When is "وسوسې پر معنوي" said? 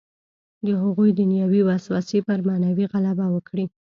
1.63-2.85